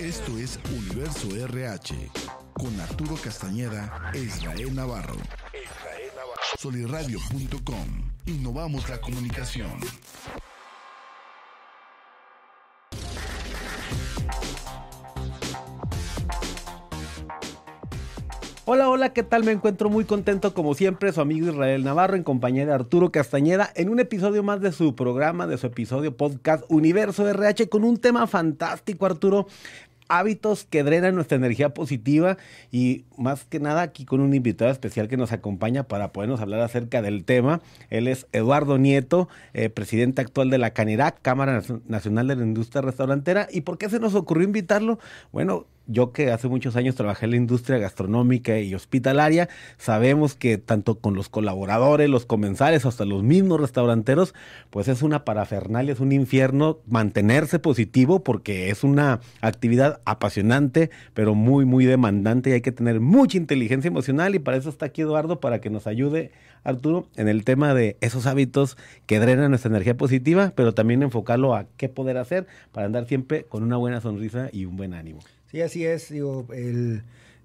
[0.00, 1.92] Esto es Universo RH
[2.52, 5.16] con Arturo Castañeda e Israel Navarro.
[6.56, 8.12] Soliradio.com.
[8.26, 9.72] Innovamos la comunicación.
[18.70, 19.44] Hola, hola, ¿qué tal?
[19.44, 23.72] Me encuentro muy contento como siempre, su amigo Israel Navarro en compañía de Arturo Castañeda
[23.74, 27.96] en un episodio más de su programa, de su episodio podcast Universo RH con un
[27.96, 29.46] tema fantástico, Arturo
[30.08, 32.36] hábitos que drenan nuestra energía positiva
[32.70, 36.60] y más que nada aquí con un invitado especial que nos acompaña para podernos hablar
[36.60, 37.60] acerca del tema.
[37.90, 42.82] Él es Eduardo Nieto, eh, presidente actual de la Canirac, Cámara Nacional de la Industria
[42.82, 43.48] Restaurantera.
[43.50, 44.98] ¿Y por qué se nos ocurrió invitarlo?
[45.32, 50.58] Bueno, yo que hace muchos años trabajé en la industria gastronómica y hospitalaria, sabemos que
[50.58, 54.34] tanto con los colaboradores, los comensales, hasta los mismos restauranteros,
[54.70, 61.34] pues es una parafernalia, es un infierno mantenerse positivo porque es una actividad apasionante, pero
[61.34, 65.00] muy, muy demandante y hay que tener mucha inteligencia emocional y para eso está aquí
[65.00, 66.32] Eduardo, para que nos ayude,
[66.64, 71.54] Arturo, en el tema de esos hábitos que drenan nuestra energía positiva, pero también enfocarlo
[71.54, 75.20] a qué poder hacer para andar siempre con una buena sonrisa y un buen ánimo.
[75.50, 76.10] Sí, así es.
[76.10, 77.02] Digo, el,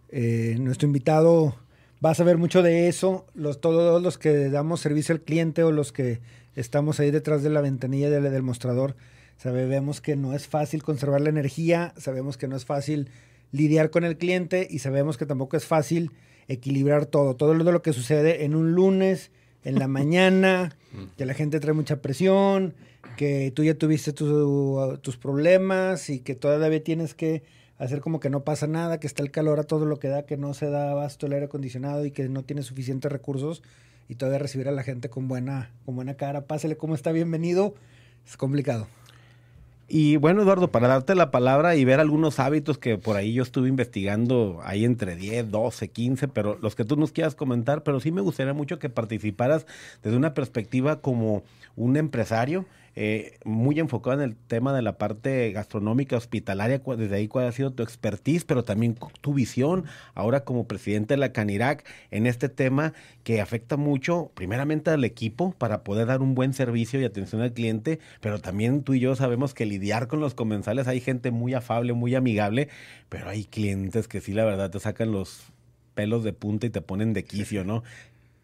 [0.10, 1.56] eh, nuestro invitado
[2.04, 3.26] va a saber mucho de eso.
[3.34, 6.20] Los, todos los que damos servicio al cliente o los que
[6.56, 8.96] estamos ahí detrás de la ventanilla del, del mostrador,
[9.38, 13.10] sabemos que no es fácil conservar la energía, sabemos que no es fácil
[13.52, 16.12] lidiar con el cliente y sabemos que tampoco es fácil
[16.48, 17.36] equilibrar todo.
[17.36, 19.32] Todo lo, lo que sucede en un lunes,
[19.64, 20.76] en la mañana,
[21.18, 22.74] que la gente trae mucha presión,
[23.16, 27.44] que tú ya tuviste tus problemas y que todavía tienes que
[27.84, 30.24] hacer como que no pasa nada, que está el calor a todo lo que da,
[30.24, 33.62] que no se da abasto el aire acondicionado y que no tiene suficientes recursos
[34.08, 36.42] y todavía recibir a la gente con buena, con buena cara.
[36.46, 37.74] Pásele cómo está, bienvenido.
[38.26, 38.88] Es complicado.
[39.90, 43.44] Y bueno, Eduardo, para darte la palabra y ver algunos hábitos que por ahí yo
[43.44, 48.00] estuve investigando, hay entre 10, 12, 15, pero los que tú nos quieras comentar, pero
[48.00, 49.68] sí me gustaría mucho que participaras
[50.02, 51.44] desde una perspectiva como
[51.76, 52.66] un empresario
[52.96, 57.52] eh, muy enfocado en el tema de la parte gastronómica, hospitalaria, desde ahí cuál ha
[57.52, 62.50] sido tu expertise, pero también tu visión ahora como presidente de la Canirac en este
[62.50, 62.94] tema
[63.24, 67.54] que afecta mucho, primeramente al equipo para poder dar un buen servicio y atención al
[67.54, 71.54] cliente, pero también tú y yo sabemos que lidiar con los comensales hay gente muy
[71.54, 72.70] afable, muy amigable,
[73.10, 75.52] pero hay clientes que sí, la verdad, te sacan los
[75.94, 77.84] pelos de punta y te ponen de quicio, ¿no?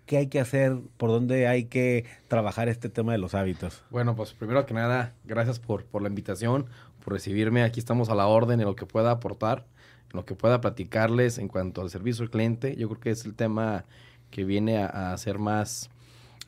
[0.10, 0.76] ¿Qué hay que hacer?
[0.98, 3.84] ¿Por dónde hay que trabajar este tema de los hábitos?
[3.92, 6.66] Bueno, pues primero que nada, gracias por, por la invitación,
[7.04, 7.62] por recibirme.
[7.62, 9.68] Aquí estamos a la orden en lo que pueda aportar,
[10.12, 12.76] en lo que pueda platicarles en cuanto al servicio al cliente.
[12.76, 13.86] Yo creo que es el tema
[14.32, 15.92] que viene a, ser más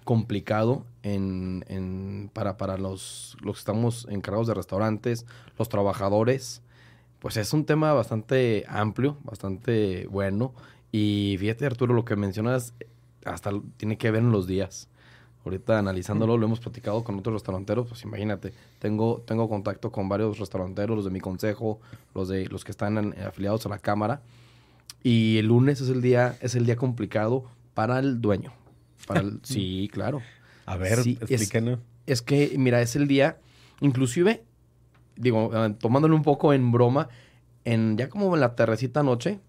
[0.06, 5.28] complicado en, en, para, para los, los que estamos encargados de restaurantes,
[5.60, 6.64] los trabajadores.
[7.20, 10.52] Pues es un tema bastante amplio, bastante bueno.
[10.92, 12.74] Y fíjate, Arturo, lo que mencionas
[13.26, 14.88] hasta tiene que ver en los días.
[15.44, 20.38] Ahorita analizándolo, lo hemos platicado con otros restauranteros, pues imagínate, tengo, tengo contacto con varios
[20.38, 21.80] restauranteros, los de mi consejo,
[22.14, 24.22] los de los que están afiliados a la cámara.
[25.02, 28.54] Y el lunes es el día, es el día complicado para el dueño.
[29.08, 30.22] Para el, sí, claro.
[30.68, 31.80] A ver, explíquenos.
[32.06, 33.40] Es, es, que, mira, es el día,
[33.80, 34.44] inclusive,
[35.16, 37.10] digo, eh, tomándolo un poco en broma,
[37.66, 39.40] en ya como en la terrecita noche,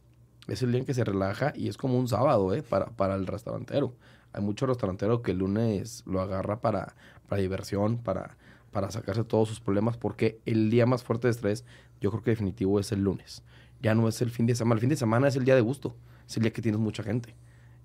[0.48, 2.62] es el día en que se relaja y es como un sábado, ¿eh?
[2.62, 3.94] Para, para el restaurantero.
[4.32, 6.94] Hay muchos restauranteros que el lunes lo agarra para,
[7.28, 8.36] para diversión, para,
[8.70, 11.64] para sacarse todos sus problemas, porque el día más fuerte de estrés,
[12.00, 13.42] yo creo que definitivo es el lunes.
[13.80, 14.76] Ya no es el fin de semana.
[14.76, 15.94] El fin de semana es el día de gusto.
[16.26, 17.34] Es el día que tienes mucha gente.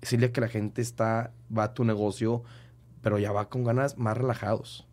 [0.00, 2.44] Es el día que la gente está, va a tu negocio,
[3.02, 4.86] pero ya va con ganas más relajados.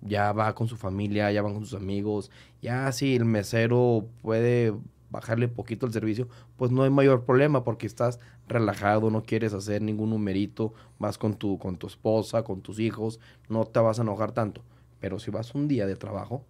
[0.00, 2.30] Ya va con su familia, ya van con sus amigos.
[2.60, 4.74] Ya si el mesero puede
[5.12, 8.18] bajarle poquito el servicio, pues no hay mayor problema porque estás
[8.48, 13.20] relajado, no quieres hacer ningún numerito, vas con tu, con tu esposa, con tus hijos,
[13.48, 14.62] no te vas a enojar tanto.
[14.98, 16.44] Pero si vas un día de trabajo,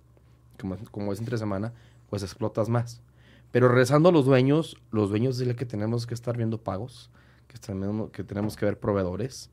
[0.58, 1.72] como, como es entre semana,
[2.08, 3.02] pues explotas más.
[3.50, 7.10] Pero rezando a los dueños, los dueños dile que tenemos que estar viendo pagos,
[7.48, 9.50] que, tenemos, que tenemos que ver proveedores,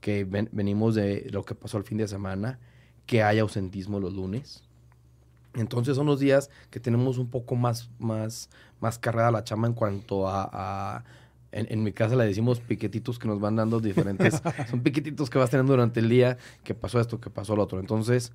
[0.00, 2.58] que venimos de lo que pasó el fin de semana,
[3.06, 4.64] que hay ausentismo los lunes,
[5.54, 8.48] entonces son los días que tenemos un poco más, más,
[8.80, 11.04] más cargada la chama en cuanto a,
[11.52, 15.50] en, mi casa le decimos piquetitos que nos van dando diferentes, son piquetitos que vas
[15.50, 17.78] teniendo durante el día, que pasó esto, que pasó lo otro.
[17.78, 18.32] Entonces,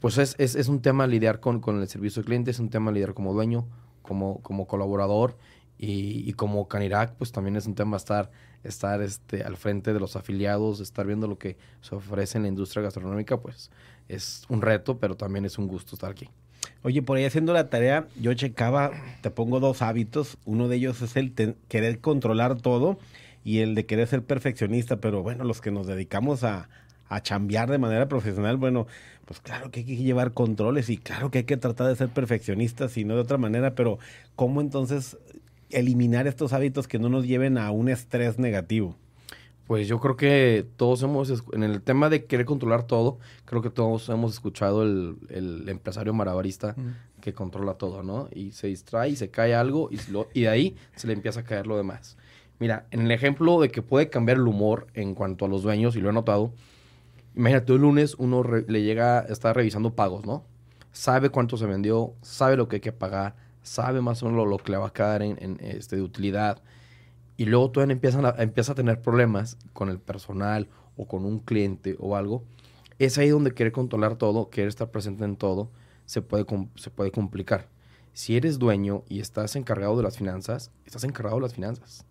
[0.00, 2.70] pues es, es, es un tema lidiar con, con, el servicio de cliente, es un
[2.70, 3.66] tema lidiar como dueño,
[4.02, 5.36] como, como colaborador
[5.78, 8.30] y, y, como Canirac, pues también es un tema estar,
[8.62, 12.48] estar este, al frente de los afiliados, estar viendo lo que se ofrece en la
[12.48, 13.70] industria gastronómica, pues
[14.08, 16.28] es un reto, pero también es un gusto estar aquí.
[16.82, 18.90] Oye, por ahí haciendo la tarea, yo checaba,
[19.22, 20.38] te pongo dos hábitos.
[20.44, 21.32] Uno de ellos es el
[21.68, 22.98] querer controlar todo
[23.42, 24.96] y el de querer ser perfeccionista.
[24.96, 26.68] Pero bueno, los que nos dedicamos a,
[27.08, 28.86] a chambear de manera profesional, bueno,
[29.24, 32.08] pues claro que hay que llevar controles y claro que hay que tratar de ser
[32.08, 33.74] perfeccionistas y no de otra manera.
[33.74, 33.98] Pero
[34.36, 35.16] ¿cómo entonces
[35.70, 38.96] eliminar estos hábitos que no nos lleven a un estrés negativo?
[39.66, 43.70] Pues yo creo que todos hemos, en el tema de querer controlar todo, creo que
[43.70, 46.74] todos hemos escuchado el, el empresario malabarista
[47.22, 48.28] que controla todo, ¿no?
[48.34, 51.40] Y se distrae y se cae algo y, lo- y de ahí se le empieza
[51.40, 52.18] a caer lo demás.
[52.58, 55.96] Mira, en el ejemplo de que puede cambiar el humor en cuanto a los dueños,
[55.96, 56.52] y lo he notado,
[57.34, 60.44] imagínate, el lunes uno re- le llega, está revisando pagos, ¿no?
[60.92, 64.46] Sabe cuánto se vendió, sabe lo que hay que pagar, sabe más o menos lo,
[64.46, 66.60] lo que le va a quedar en, en, este, de utilidad.
[67.36, 71.40] Y luego tú empiezan a, empieza a tener problemas con el personal o con un
[71.40, 72.44] cliente o algo.
[72.98, 75.70] Es ahí donde querer controlar todo, querer estar presente en todo,
[76.06, 76.46] se puede,
[76.76, 77.68] se puede complicar.
[78.12, 82.04] Si eres dueño y estás encargado de las finanzas, estás encargado de las finanzas.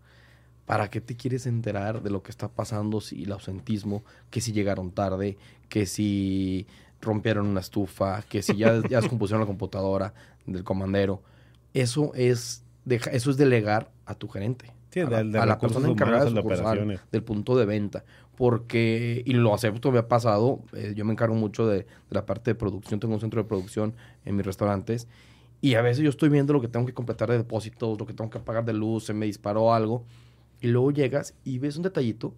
[0.66, 3.00] ¿Para qué te quieres enterar de lo que está pasando?
[3.02, 5.38] Si el ausentismo, que si llegaron tarde,
[5.70, 6.68] que si
[7.02, 10.14] rompieron una estufa, que si ya, ya descompusieron la computadora
[10.46, 11.22] del comandero.
[11.74, 14.72] Eso es, deja- eso es delegar a tu gerente.
[14.94, 18.04] Sí, a la, de a la persona encargada de sucursal, del punto de venta.
[18.36, 22.28] Porque, y lo acepto, me ha pasado, eh, yo me encargo mucho de, de la
[22.28, 25.08] parte de producción, tengo un centro de producción en mis restaurantes,
[25.62, 28.14] y a veces yo estoy viendo lo que tengo que completar de depósitos, lo que
[28.14, 30.04] tengo que pagar de luz, se me disparó algo,
[30.62, 32.36] y luego llegas y ves un detallito,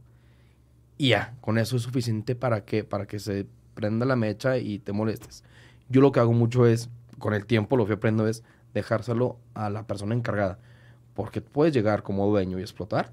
[0.97, 4.79] y ya, con eso es suficiente para que, para que se prenda la mecha y
[4.79, 5.43] te molestes.
[5.89, 8.43] Yo lo que hago mucho es, con el tiempo lo que aprendo es
[8.73, 10.57] dejárselo a la persona encargada.
[11.15, 13.11] Porque puedes llegar como dueño y explotar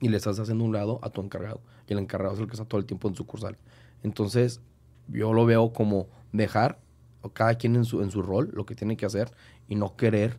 [0.00, 1.60] y le estás haciendo un lado a tu encargado.
[1.86, 3.56] Y el encargado es el que está todo el tiempo en sucursal.
[4.02, 4.60] Entonces,
[5.08, 6.78] yo lo veo como dejar
[7.22, 9.30] a cada quien en su, en su rol, lo que tiene que hacer,
[9.68, 10.38] y no querer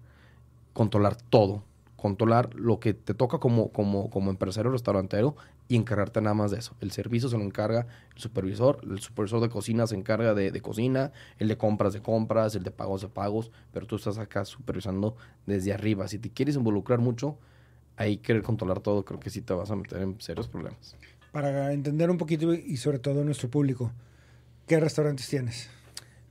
[0.74, 1.64] controlar todo.
[1.96, 5.36] Controlar lo que te toca como, como, como empresario restaurantero
[5.70, 6.76] y encargarte nada más de eso.
[6.82, 10.62] El servicio se lo encarga el supervisor, el supervisor de cocina se encarga de, de
[10.62, 14.44] cocina, el de compras de compras, el de pagos de pagos, pero tú estás acá
[14.46, 16.08] supervisando desde arriba.
[16.08, 17.38] Si te quieres involucrar mucho,
[17.96, 20.96] ahí querer controlar todo, creo que sí te vas a meter en serios problemas.
[21.32, 23.92] Para entender un poquito y sobre todo nuestro público,
[24.68, 25.70] ¿qué restaurantes tienes?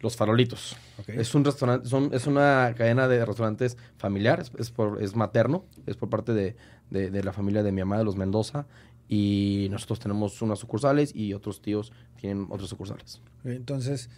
[0.01, 0.77] Los farolitos.
[0.99, 1.09] Ok.
[1.11, 5.65] Es un restaurante, son, es una cadena de restaurantes familiar, es, es por, es materno,
[5.87, 6.57] es por parte de,
[6.91, 8.67] de- de la familia de mi mamá, de los Mendoza,
[9.09, 13.21] y nosotros tenemos unas sucursales y otros tíos tienen otras sucursales.
[13.45, 14.11] Entonces,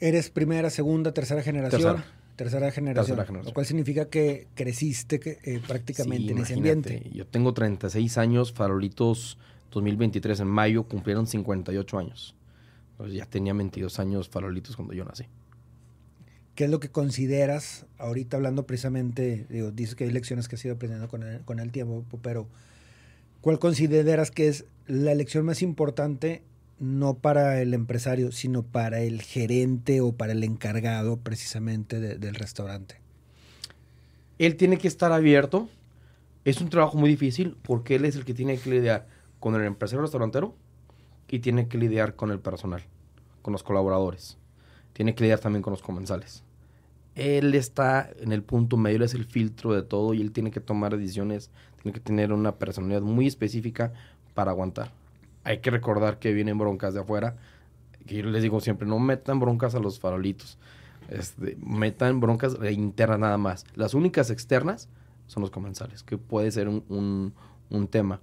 [0.00, 1.80] ¿eres primera, segunda, tercera generación?
[1.80, 2.20] Tercera.
[2.36, 3.04] Tercera generación.
[3.04, 3.50] Tercera generación.
[3.50, 7.10] Lo cual significa que creciste eh, prácticamente Sí, en ese ambiente.
[7.12, 9.38] Yo tengo 36 años, farolitos
[9.70, 12.34] 2023 en mayo, cumplieron 58 años.
[12.92, 15.26] Entonces ya tenía 22 años farolitos cuando yo nací.
[16.54, 20.64] ¿Qué es lo que consideras, ahorita hablando precisamente, digo, dices que hay lecciones que has
[20.64, 22.48] ido aprendiendo con el, con el tiempo, pero
[23.40, 26.42] ¿cuál consideras que es la lección más importante,
[26.78, 32.34] no para el empresario, sino para el gerente o para el encargado precisamente de- del
[32.34, 32.96] restaurante?
[34.38, 35.68] Él tiene que estar abierto.
[36.44, 39.06] Es un trabajo muy difícil porque él es el que tiene que lidiar
[39.38, 40.54] con el empresario restaurantero
[41.28, 42.82] y tiene que lidiar con el personal,
[43.42, 44.38] con los colaboradores.
[44.94, 46.42] Tiene que lidiar también con los comensales.
[47.14, 50.60] Él está en el punto medio, es el filtro de todo y él tiene que
[50.60, 51.50] tomar decisiones,
[51.82, 53.92] tiene que tener una personalidad muy específica
[54.34, 54.92] para aguantar.
[55.44, 57.36] Hay que recordar que vienen broncas de afuera,
[58.06, 60.58] que yo les digo siempre, no metan broncas a los farolitos,
[61.08, 63.64] este, metan broncas internas nada más.
[63.74, 64.88] Las únicas externas
[65.26, 67.32] son los comensales, que puede ser un,
[67.70, 68.20] un- tema.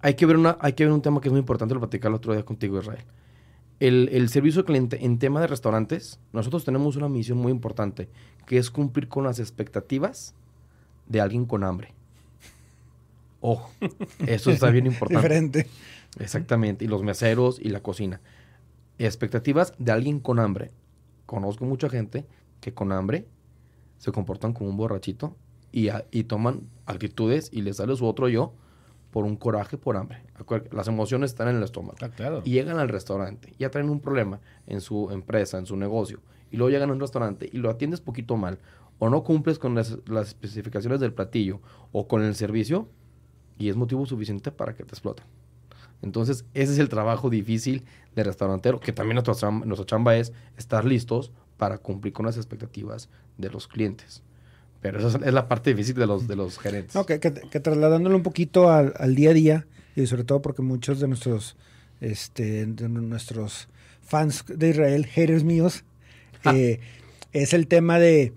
[0.00, 2.10] Hay que, ver una, hay que ver un tema que es muy importante, lo platicaba
[2.10, 3.04] el otro día contigo, Israel.
[3.80, 8.08] El, el servicio cliente en tema de restaurantes, nosotros tenemos una misión muy importante,
[8.46, 10.34] que es cumplir con las expectativas
[11.06, 11.94] de alguien con hambre.
[13.44, 13.70] Ojo,
[14.26, 15.20] eso está bien importante.
[15.22, 15.66] Diferente.
[16.18, 18.20] Exactamente, y los meseros y la cocina.
[18.98, 20.70] Expectativas de alguien con hambre.
[21.26, 22.26] Conozco mucha gente
[22.60, 23.26] que con hambre
[23.98, 25.36] se comportan como un borrachito
[25.72, 28.54] y, a- y toman actitudes y les sale su otro yo
[29.10, 30.22] por un coraje, por hambre.
[30.70, 31.96] Las emociones están en el estómago.
[32.00, 32.42] Ah, claro.
[32.44, 36.20] Y llegan al restaurante, ya traen un problema en su empresa, en su negocio,
[36.50, 38.58] y luego llegan a un restaurante y lo atiendes poquito mal,
[38.98, 41.60] o no cumples con las, las especificaciones del platillo
[41.92, 42.88] o con el servicio,
[43.62, 45.24] y es motivo suficiente para que te exploten.
[46.02, 47.84] Entonces, ese es el trabajo difícil
[48.16, 52.36] del restaurantero, que también nuestra chamba, nuestra chamba es estar listos para cumplir con las
[52.36, 54.22] expectativas de los clientes.
[54.80, 56.96] Pero esa es, la parte difícil de los, de los gerentes.
[56.96, 60.42] No, que, que- que trasladándolo un poquito al, al día a día, y sobre todo
[60.42, 61.54] porque muchos de nuestros,
[62.00, 63.68] este, de nuestros
[64.00, 65.84] fans de Israel, haters míos,
[66.52, 66.80] Eh,
[67.32, 68.32] es el tema de,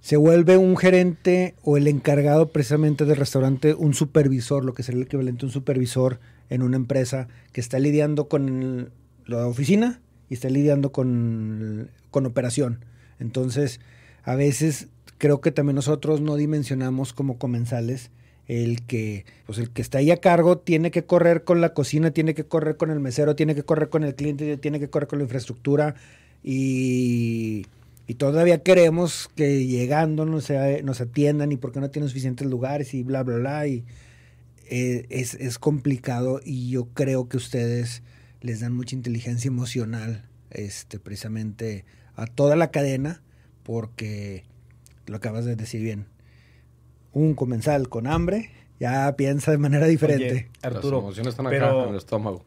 [0.00, 5.00] se vuelve un gerente o el encargado precisamente del restaurante, un supervisor, lo que sería
[5.00, 8.90] el equivalente a un supervisor en una empresa que está lidiando con
[9.26, 12.84] la oficina y está lidiando con, con operación.
[13.18, 13.80] Entonces,
[14.22, 14.88] a veces
[15.18, 18.10] creo que también nosotros no dimensionamos como comensales
[18.48, 22.10] el que, pues el que está ahí a cargo tiene que correr con la cocina,
[22.10, 25.08] tiene que correr con el mesero, tiene que correr con el cliente, tiene que correr
[25.08, 25.94] con la infraestructura
[26.42, 27.66] y,
[28.10, 30.50] y todavía queremos que llegando nos,
[30.82, 33.68] nos atiendan y porque no tienen suficientes lugares y bla, bla, bla.
[33.68, 33.84] Y
[34.68, 38.02] eh, es, es complicado y yo creo que ustedes
[38.40, 41.84] les dan mucha inteligencia emocional, este, precisamente
[42.16, 43.22] a toda la cadena,
[43.62, 44.42] porque
[45.06, 46.06] lo acabas de decir bien
[47.12, 48.50] un comensal con hambre
[48.80, 50.50] ya piensa de manera diferente.
[50.62, 52.44] Arturo, Las emociones están acá en el estómago.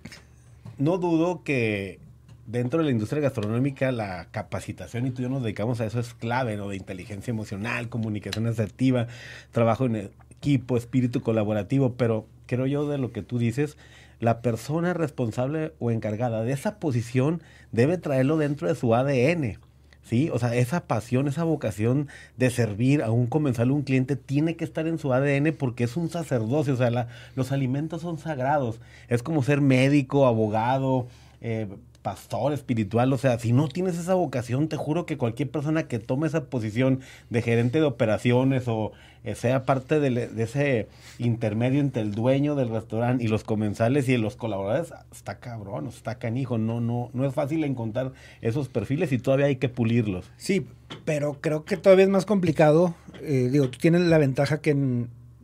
[0.77, 2.01] No dudo que
[2.45, 5.99] dentro de la industria gastronómica la capacitación, y tú y yo nos dedicamos a eso,
[5.99, 6.69] es clave, ¿no?
[6.69, 9.07] De inteligencia emocional, comunicación asertiva,
[9.51, 13.77] trabajo en equipo, espíritu colaborativo, pero creo yo de lo que tú dices,
[14.19, 19.59] la persona responsable o encargada de esa posición debe traerlo dentro de su ADN.
[20.03, 20.29] ¿sí?
[20.31, 22.07] O sea, esa pasión, esa vocación
[22.37, 25.97] de servir a un comensal, un cliente, tiene que estar en su ADN porque es
[25.97, 28.79] un sacerdocio, o sea, los alimentos son sagrados.
[29.07, 31.07] Es como ser médico, abogado,
[31.41, 31.67] eh,
[32.03, 35.99] pastor espiritual, o sea, si no tienes esa vocación, te juro que cualquier persona que
[35.99, 38.91] tome esa posición de gerente de operaciones o
[39.23, 44.17] eh, sea parte de, ese intermedio entre el dueño del restaurante y los comensales y
[44.17, 49.17] los colaboradores, está cabrón, está canijo, no, no, no es fácil encontrar esos perfiles y
[49.17, 50.29] todavía hay que pulirlos.
[50.35, 50.67] Sí,
[51.05, 52.95] pero creo que todavía es más complicado.
[53.21, 54.75] Eh, digo, tú tienes la ventaja que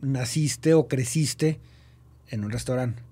[0.02, 1.58] naciste o creciste
[2.28, 3.02] en un restaurante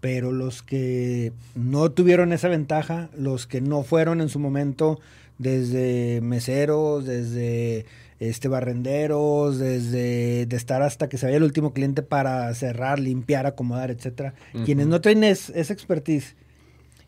[0.00, 5.00] pero los que no tuvieron esa ventaja, los que no fueron en su momento
[5.38, 7.86] desde meseros, desde
[8.20, 13.46] este barrenderos, desde de estar hasta que se vaya el último cliente para cerrar, limpiar,
[13.46, 14.34] acomodar, etcétera.
[14.64, 16.34] Quienes no tienen esa expertise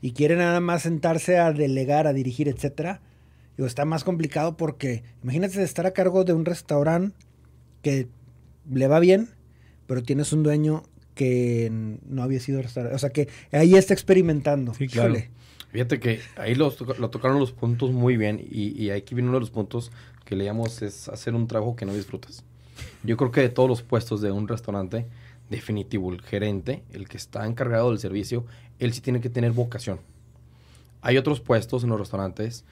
[0.00, 3.00] y quieren nada más sentarse a delegar, a dirigir, etcétera,
[3.56, 7.16] digo, está más complicado porque imagínate estar a cargo de un restaurante
[7.82, 8.09] que
[8.70, 9.30] le va bien,
[9.87, 12.95] pero tienes un dueño que no había sido restaurado.
[12.95, 14.75] O sea, que ahí está experimentando.
[14.75, 15.14] Sí, claro.
[15.71, 19.38] Fíjate que ahí lo, lo, tocaron los puntos muy bien y, y aquí viene uno
[19.38, 19.93] de los puntos
[20.25, 22.45] que leíamos es hacer un trabajo que no disfrutas.
[23.02, 25.07] Yo creo que de todos los puestos de un restaurante,
[25.49, 28.45] definitivo, el gerente, el que está encargado del servicio,
[28.79, 30.00] él sí tiene que tener vocación.
[31.02, 32.64] Hay otros puestos en los restaurantes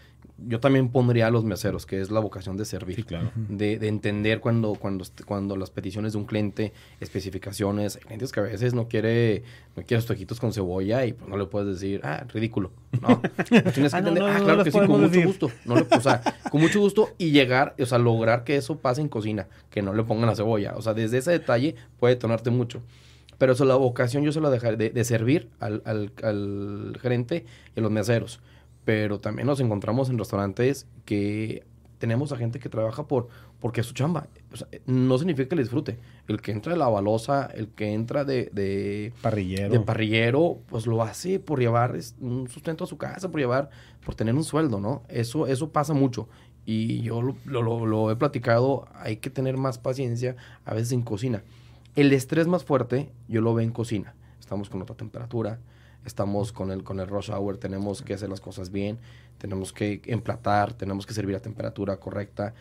[0.47, 3.05] yo también pondría a los meseros, que es la vocación de servir.
[3.05, 3.33] claro.
[3.35, 8.41] de, de, entender cuando, cuando, cuando las peticiones de un cliente, especificaciones, hay clientes que
[8.41, 9.43] a veces no quiere,
[9.77, 10.05] no quiere
[10.41, 12.71] con cebolla y pues no le puedes decir, ah, ridículo.
[13.01, 13.21] No.
[13.49, 15.51] Tienes que ah, entender, ah, claro que sí, con mucho gusto.
[15.65, 19.01] No le, o sea, con mucho gusto y llegar, o sea, lograr que eso pase
[19.01, 20.77] en cocina, que no le pongan la cebolla.
[20.77, 22.81] O sea, desde ese detalle puede detonarte mucho.
[23.39, 27.45] Pero eso, la vocación yo se la dejaré de, de servir al, al, al gerente
[27.75, 28.41] y a los meseros
[28.89, 31.67] pero también nos encontramos en restaurantes que
[31.99, 33.29] tenemos a gente que trabaja por
[33.61, 34.29] porque es su chamba.
[34.87, 35.99] no significa que le disfrute.
[36.27, 39.75] El que entra de la balosa, el que entra de, de parrillero.
[39.75, 43.69] de parrillero, pues lo hace por llevar un sustento a su casa, por llevar,
[44.07, 45.03] por tener un sueldo, ¿no?
[45.09, 46.31] Eso, eso pasa mucho.
[46.65, 51.03] Y yo lo, lo, lo he platicado, hay que tener más paciencia a veces en
[51.03, 51.43] cocina.
[51.95, 54.15] El estrés más fuerte yo lo veo en cocina.
[54.41, 55.59] Estamos con otra temperatura,
[56.05, 58.99] estamos con el, con el rush hour, tenemos que hacer las cosas bien,
[59.39, 62.55] tenemos que emplatar, tenemos que servir a temperatura correcta,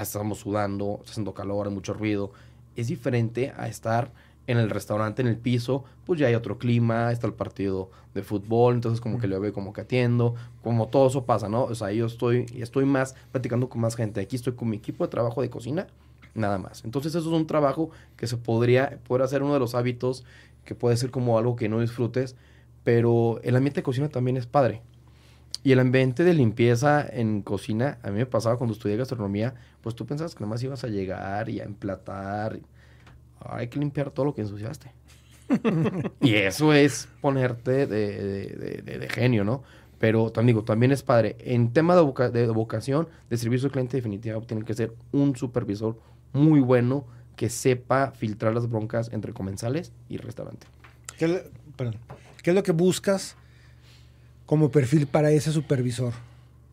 [0.00, 2.32] estamos sudando, está haciendo calor, hay mucho ruido.
[2.76, 4.12] Es diferente a estar
[4.46, 8.22] en el restaurante, en el piso, pues ya hay otro clima, está el partido de
[8.22, 11.64] fútbol, entonces como que le veo como que atiendo, como todo eso pasa, ¿no?
[11.64, 15.04] O sea, yo estoy, estoy más platicando con más gente, aquí estoy con mi equipo
[15.04, 15.86] de trabajo de cocina,
[16.34, 16.84] nada más.
[16.84, 20.24] Entonces eso es un trabajo que se podría, poder hacer uno de los hábitos
[20.64, 22.34] que puede ser como algo que no disfrutes,
[22.84, 24.82] pero el ambiente de cocina también es padre.
[25.62, 29.94] Y el ambiente de limpieza en cocina, a mí me pasaba cuando estudié gastronomía, pues
[29.94, 32.58] tú pensabas que nomás ibas a llegar y a emplatar.
[33.40, 34.92] hay que limpiar todo lo que ensuciaste.
[36.20, 39.62] y eso es ponerte de, de, genio, ¿no?
[39.98, 41.36] Pero también digo, también es padre.
[41.40, 45.98] En tema de, de vocación, de servicio al cliente, definitivamente tiene que ser un supervisor
[46.32, 47.04] muy bueno
[47.36, 50.66] que sepa filtrar las broncas entre comensales y restaurante.
[51.76, 51.96] perdón.
[52.42, 53.36] ¿Qué es lo que buscas
[54.46, 56.14] como perfil para ese supervisor?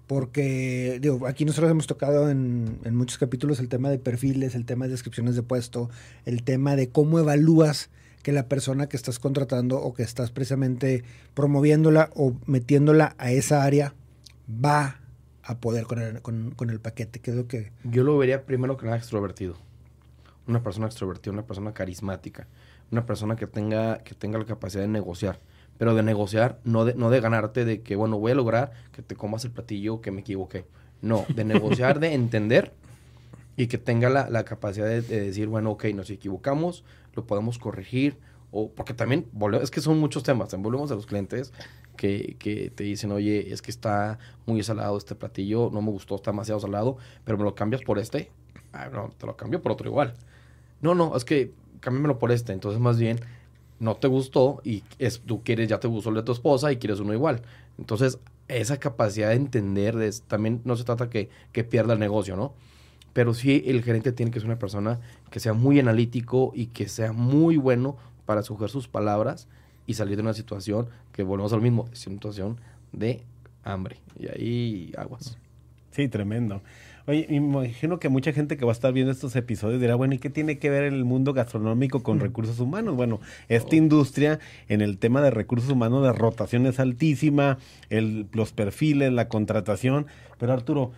[0.07, 4.85] Porque digo, aquí nosotros hemos tocado en, muchos capítulos el tema de perfiles, el tema
[4.85, 5.89] de descripciones de puesto,
[6.25, 7.89] el tema de cómo evalúas
[8.23, 13.63] que la persona que estás contratando o que estás precisamente promoviéndola o metiéndola a esa
[13.63, 13.93] área
[14.49, 15.01] va
[15.43, 17.71] a poder con el, paquete, que es lo que...
[17.83, 19.55] Yo lo vería primero que nada extrovertido.
[20.45, 22.47] Una persona extrovertida, una persona carismática,
[22.91, 25.39] una persona que tenga, que tenga la capacidad de negociar.
[25.77, 29.01] Pero de negociar, no de, no de ganarte de que, bueno, voy a lograr que
[29.01, 30.65] te comas el platillo que me equivoqué.
[31.01, 32.73] No, de negociar, de entender
[33.55, 36.83] y que tenga la, la capacidad de, de decir, bueno, ok, nos equivocamos,
[37.15, 38.17] lo podemos corregir.
[38.51, 39.27] O, porque también,
[39.61, 40.55] es que son muchos temas.
[40.57, 41.51] Volvemos a los clientes
[41.97, 46.15] que, que te dicen, oye, es que está muy salado este platillo, no me gustó,
[46.15, 48.31] está demasiado salado, pero me lo cambias por este.
[48.71, 50.13] Ah, no, te lo cambio por otro igual.
[50.81, 52.53] No, no, es que cámbiamelo por este.
[52.53, 53.19] Entonces, más bien,
[53.79, 56.77] no te gustó y es, tú quieres, ya te gustó el de tu esposa y
[56.77, 57.41] quieres uno igual.
[57.77, 62.35] Entonces, esa capacidad de entender, de, también no se trata que, que pierda el negocio,
[62.35, 62.53] ¿no?
[63.13, 64.99] Pero sí el gerente tiene que ser una persona
[65.31, 69.47] que sea muy analítico y que sea muy bueno para escoger sus palabras
[69.85, 72.59] y salir de una situación que volvemos al mismo, situación
[72.91, 73.23] de
[73.63, 73.99] hambre.
[74.19, 75.37] Y ahí aguas.
[75.91, 76.61] Sí, tremendo.
[77.09, 80.13] Oye, me imagino que mucha gente que va a estar viendo estos episodios dirá, bueno,
[80.13, 82.97] ¿y qué tiene que ver el mundo gastronómico con recursos humanos?
[82.97, 87.59] Bueno, esta industria en el tema de recursos humanos de rotación es altísima,
[87.89, 90.91] el, los perfiles, la contratación, pero Arturo,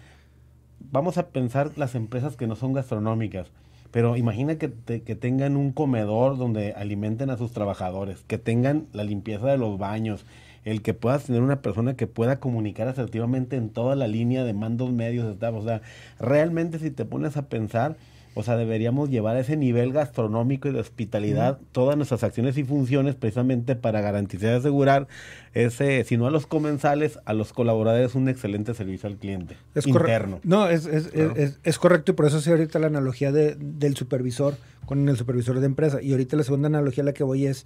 [0.91, 3.51] vamos a pensar las empresas que no son gastronómicas.
[3.91, 8.85] Pero imagina que, te- que tengan un comedor donde alimenten a sus trabajadores, que tengan
[8.93, 10.25] la limpieza de los baños,
[10.69, 14.53] el que puedas tener una persona que pueda comunicar asertivamente en toda la línea de
[14.53, 15.55] mandos medios, staff.
[15.55, 15.81] o sea,
[16.19, 17.95] realmente si te pones a pensar,
[18.35, 22.63] o sea, deberíamos llevar a ese nivel gastronómico y de hospitalidad todas nuestras acciones y
[22.63, 25.07] funciones precisamente para garantizar y asegurar
[25.53, 29.87] ese, si no a los comensales, a los colaboradores un excelente servicio al cliente Es
[29.87, 30.39] interno.
[30.43, 31.33] No, es, es, Claro.
[31.35, 35.17] es, es correcto y por eso hacía ahorita la analogía de, del supervisor con el
[35.17, 36.01] supervisor de empresa.
[36.01, 37.65] Y ahorita la segunda analogía a la que voy es,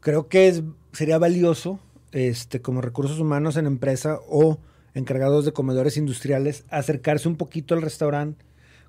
[0.00, 0.62] creo que es,
[0.92, 1.78] sería valioso
[2.12, 4.58] este, como recursos humanos en empresa o
[4.94, 8.44] encargados de comedores industriales acercarse un poquito al restaurante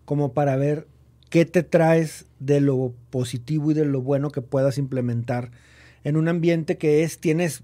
[0.05, 0.87] como para ver
[1.29, 5.51] qué te traes de lo positivo y de lo bueno que puedas implementar
[6.03, 7.63] en un ambiente que es, tienes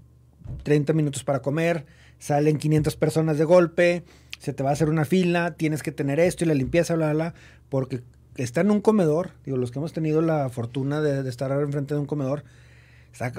[0.62, 1.84] 30 minutos para comer,
[2.18, 4.04] salen 500 personas de golpe,
[4.38, 7.12] se te va a hacer una fila, tienes que tener esto y la limpieza, bla,
[7.12, 7.34] bla, bla,
[7.68, 8.02] porque
[8.36, 11.94] está en un comedor, digo, los que hemos tenido la fortuna de, de estar enfrente
[11.94, 12.44] de un comedor,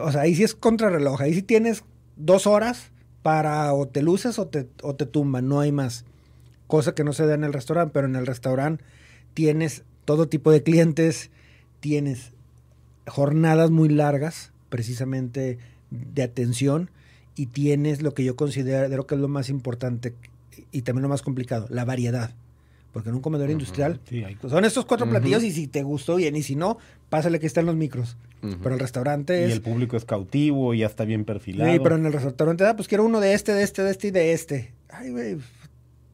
[0.01, 1.84] o sea, ahí sí es contrarreloj, ahí sí tienes
[2.19, 2.91] dos horas
[3.23, 6.05] para o te luces o te, o te tumban, no hay más.
[6.67, 8.84] Cosa que no se da en el restaurante, pero en el restaurante
[9.34, 11.32] tienes todo tipo de clientes,
[11.79, 12.34] tienes
[13.08, 15.58] jornadas muy largas, precisamente
[15.89, 16.91] de atención,
[17.36, 20.13] y tienes lo que yo considero que es lo más importante
[20.71, 22.34] y también lo más complicado, la variedad.
[22.91, 25.12] Porque en un comedor industrial Sí, hay son estos cuatro Ujú.
[25.12, 26.78] platillos y si te gustó bien, y si no,
[27.10, 28.17] pásale que están los micros.
[28.41, 28.58] Ujú.
[28.63, 29.54] Pero el restaurante y es...
[29.54, 31.71] el público es cautivo y ya está bien perfilado.
[31.71, 34.08] Sí, pero en el restaurante, ah, pues quiero uno de este, de este, de este
[34.08, 34.73] y de este.
[34.89, 35.38] Ay, güey,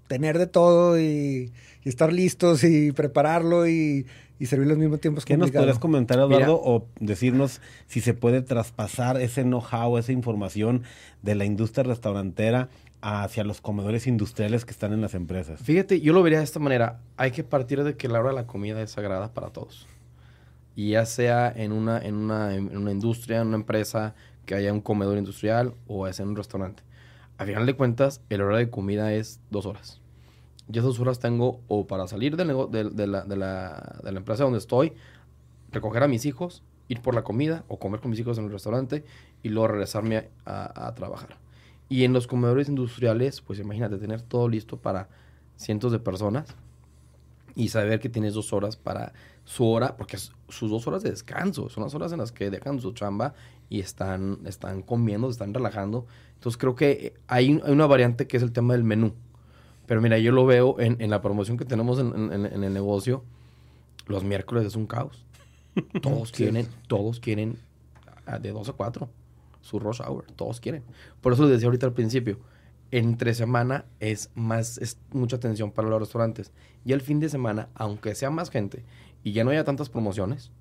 [0.08, 1.52] tener de todo y,
[1.84, 4.06] y estar listos y prepararlo y,
[4.40, 6.52] y servirlo al mismo tiempo es ¿Qué nos podrías comentar, Eduardo, Mira.
[6.52, 10.84] o decirnos si se puede traspasar ese know-how, esa información
[11.22, 12.70] de la industria restaurantera
[13.08, 15.62] hacia los comedores industriales que están en las empresas?
[15.62, 17.02] Fíjate, yo lo vería de esta manera.
[17.18, 19.86] Hay que partir de que la hora de la comida es sagrada para todos.
[20.76, 24.16] Y ya sea en una, en una, en una industria, en una empresa,
[24.48, 26.82] que haya un comedor industrial o sea en un restaurante.
[27.38, 30.02] A final de cuentas, el hora de comida es dos horas.
[30.72, 34.18] Y esas horas tengo o para salir del de, de la, de, la, de la
[34.18, 34.94] empresa donde estoy,
[35.72, 38.52] recoger a mis hijos, ir por la comida o comer con mis hijos en el
[38.52, 39.04] restaurante
[39.44, 41.38] y luego regresarme a- a trabajar.
[41.90, 45.08] Y en los comedores industriales, pues imagínate tener todo listo para
[45.56, 46.48] cientos de personas
[47.56, 49.14] y saber que tienes dos horas para
[49.46, 52.50] su hora, porque es sus dos horas de descanso, son las horas en las que
[52.50, 53.34] dejan su chamba
[53.70, 56.06] y están, están comiendo, se están relajando.
[56.34, 59.14] Entonces creo que hay, hay una variante que es el tema del menú.
[59.86, 62.74] Pero mira, yo lo veo en, en la promoción que tenemos en, en- en el
[62.74, 63.24] negocio.
[64.08, 65.24] Los miércoles es un caos.
[66.02, 67.58] Todos quieren, todos quieren
[68.42, 69.08] de 2 a 4
[69.66, 70.26] su rush hour.
[70.36, 70.84] Todos quieren.
[71.22, 72.38] Por eso les decía ahorita al principio.
[72.92, 76.52] Entre semana es más, es mucha atención para los restaurantes.
[76.86, 78.86] Y el fin de semana, aunque sea más gente
[79.24, 80.52] y ya no haya tantas promociones,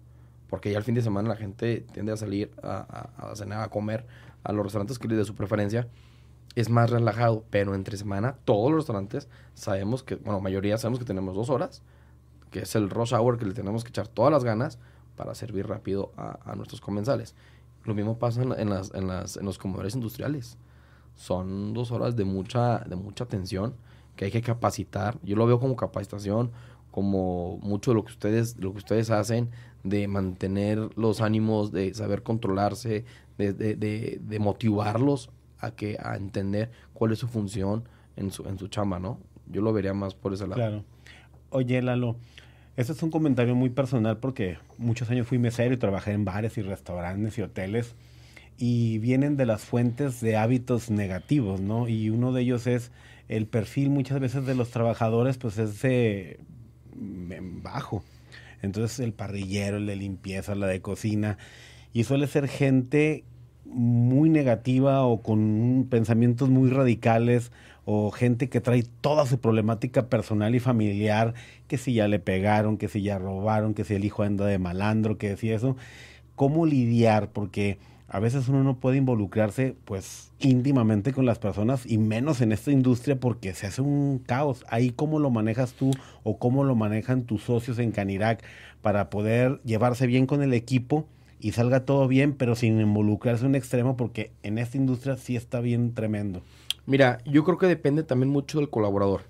[0.49, 4.07] porque ya el fin de semana la gente tiende a salir a, cenar, a comer
[4.43, 5.87] a los restaurantes que de su preferencia,
[6.55, 7.45] es más relajado.
[7.51, 11.83] Pero entre semana, todos los restaurantes sabemos que, bueno, mayoría sabemos que tenemos dos horas,
[12.51, 14.79] que es el rush hour que le tenemos que echar todas las ganas
[15.15, 17.35] para servir rápido a nuestros comensales.
[17.85, 20.59] Lo mismo pasa en, en las, en, las, en los comedores industriales.
[21.15, 23.75] Son dos horas de mucha, de mucha atención
[24.17, 25.19] que hay que capacitar.
[25.23, 26.51] Yo lo veo como capacitación,
[26.91, 29.51] como mucho de lo que ustedes, lo que ustedes hacen,
[29.83, 33.05] de mantener los ánimos, de saber controlarse,
[33.37, 38.47] de, de, de, de motivarlos a que a entender cuál es su función en su,
[38.49, 39.19] en su chamba, ¿no?
[39.47, 40.55] Yo lo vería más por ese lado.
[40.55, 40.85] Claro.
[41.51, 42.17] Oye, Lalo,
[42.77, 46.59] este es un comentario muy personal porque muchos años fui mesero y trabajé en bares
[46.59, 47.95] y restaurantes y hoteles
[48.59, 51.89] y vienen de las fuentes de hábitos negativos, ¿no?
[51.89, 52.93] Y uno de ellos es
[53.29, 56.39] el perfil muchas veces de los trabajadores, pues es de
[56.95, 58.05] mm, bajo.
[58.63, 61.39] Entonces el parrillero, el de limpieza, la de cocina,
[61.93, 63.25] y suele ser gente
[63.67, 67.51] muy negativa o con pensamientos muy radicales
[67.85, 71.35] o gente que trae toda su problemática personal y familiar,
[71.69, 74.59] que si ya le pegaron, que si ya robaron, que si el hijo anda de
[74.59, 75.77] malandro, que si eso,
[76.35, 77.29] ¿cómo lidiar?
[77.31, 82.53] Porque a veces uno no puede involucrarse pues íntimamente con las personas y menos en
[82.53, 84.65] esta industria porque se hace un caos.
[84.69, 85.91] Ahí cómo lo manejas tú
[86.23, 88.45] o cómo lo manejan tus socios en Canirac
[88.83, 91.09] para poder llevarse bien con el equipo
[91.45, 95.37] y salga todo bien, pero sin involucrarse en un extremo porque en esta industria sí
[95.37, 96.41] está bien tremendo.
[96.87, 99.25] Mira, yo creo que depende también mucho del colaborador.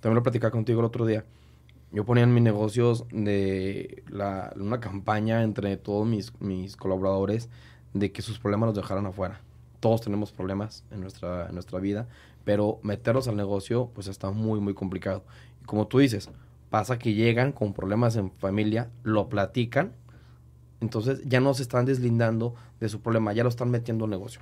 [0.00, 1.26] También lo platicaba contigo el otro día.
[1.92, 7.50] Yo ponía en mis negocios de la, una campaña entre todos mis, mis colaboradores
[7.92, 9.42] de que sus problemas los dejaran afuera.
[9.80, 12.08] Todos tenemos problemas en nuestra, en nuestra vida,
[12.44, 15.24] pero meterlos al negocio pues está muy, muy complicado.
[15.60, 16.30] Y como tú dices,
[16.70, 19.92] pasa que llegan con problemas en familia, lo platican,
[20.80, 24.40] entonces ya no se están deslindando de su problema, ya lo están metiendo al negocio.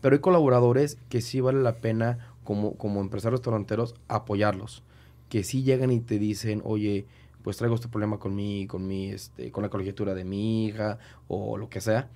[0.00, 4.82] Pero hay colaboradores que sí vale la pena, como, como empresarios restauranteros, apoyarlos.
[5.28, 7.06] Que sí llegan y te dicen, oye,
[7.42, 10.98] pues traigo este problema con mi, con mi, este, con la colegiatura de mi hija,
[11.28, 12.08] o lo que sea.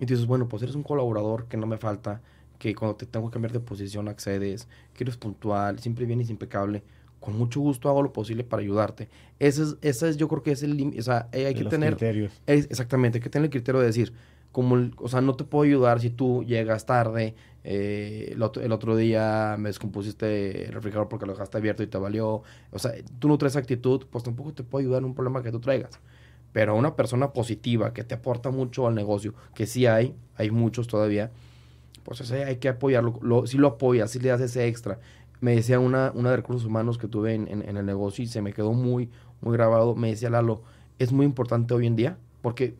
[0.00, 2.22] Y dices, bueno, pues eres un colaborador que no me falta,
[2.58, 6.84] que cuando te tengo que cambiar de posición accedes, que eres puntual, siempre vienes impecable.
[7.22, 9.08] Con mucho gusto hago lo posible para ayudarte.
[9.38, 10.98] Ese es, ese es yo creo que es el límite.
[11.00, 11.96] O sea, hay que tener.
[11.96, 12.32] Criterios.
[12.46, 14.12] Es, exactamente, hay que tener el criterio de decir,
[14.50, 18.72] como, o sea, no te puedo ayudar si tú llegas tarde, eh, el, otro, el,
[18.72, 22.42] otro, día me descompusiste el refrigerador porque lo dejaste abierto y te valió.
[22.72, 25.52] O sea, tú no traes actitud, pues tampoco te puedo ayudar en un problema que
[25.52, 26.00] tú traigas.
[26.52, 30.88] Pero una persona positiva que te aporta mucho al negocio, que sí hay, hay muchos
[30.88, 31.30] todavía,
[32.04, 33.18] pues ese hay que apoyarlo.
[33.22, 34.98] Lo, si lo apoyas, si le das ese extra.
[35.42, 38.28] Me decía una, una de recursos humanos que tuve en, en, en el negocio y
[38.28, 39.10] se me quedó muy,
[39.42, 39.94] muy grabado.
[39.94, 40.62] Me decía Lalo,
[40.98, 42.76] es muy importante hoy en día porque